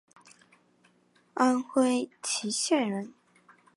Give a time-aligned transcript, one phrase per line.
[1.35, 3.13] 安徽歙县人。